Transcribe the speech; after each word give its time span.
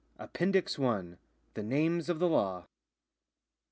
APPENDIX 0.17 0.79
I. 0.79 1.15
THE 1.53 1.61
NAMES 1.61 2.09
OF 2.09 2.17
THE 2.17 2.27
LAW. 2.27 2.65